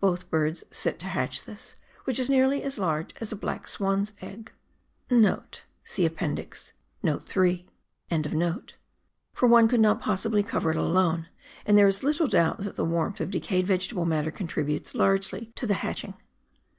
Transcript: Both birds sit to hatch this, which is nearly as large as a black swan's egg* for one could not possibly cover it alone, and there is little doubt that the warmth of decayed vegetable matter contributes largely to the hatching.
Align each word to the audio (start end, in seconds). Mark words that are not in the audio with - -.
Both 0.00 0.30
birds 0.30 0.64
sit 0.70 0.98
to 1.00 1.06
hatch 1.08 1.44
this, 1.44 1.76
which 2.04 2.18
is 2.18 2.30
nearly 2.30 2.62
as 2.62 2.78
large 2.78 3.10
as 3.20 3.32
a 3.32 3.36
black 3.36 3.68
swan's 3.68 4.14
egg* 4.22 4.50
for 5.06 6.08
one 9.46 9.68
could 9.68 9.80
not 9.80 10.00
possibly 10.00 10.42
cover 10.42 10.70
it 10.70 10.76
alone, 10.78 11.28
and 11.66 11.76
there 11.76 11.86
is 11.86 12.02
little 12.02 12.26
doubt 12.28 12.60
that 12.60 12.76
the 12.76 12.84
warmth 12.86 13.20
of 13.20 13.30
decayed 13.30 13.66
vegetable 13.66 14.06
matter 14.06 14.30
contributes 14.30 14.94
largely 14.94 15.52
to 15.56 15.66
the 15.66 15.74
hatching. 15.74 16.14